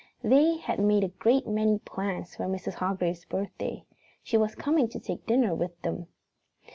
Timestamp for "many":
1.45-1.77